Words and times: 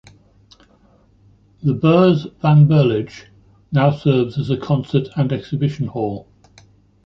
The 1.61 1.75
Beurs 1.75 2.25
van 2.41 2.67
Berlage 2.67 3.25
now 3.71 3.91
serves 3.91 4.35
as 4.39 4.49
a 4.49 4.57
concert 4.57 5.09
and 5.15 5.31
exhibition 5.31 5.85
hall. 5.89 6.27